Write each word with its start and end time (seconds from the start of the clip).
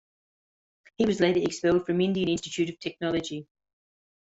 He 0.97 1.05
was 1.05 1.19
later 1.19 1.41
expelled 1.45 1.85
from 1.85 2.01
Indian 2.01 2.27
Institute 2.29 2.69
of 2.71 2.79
Technology. 2.79 3.45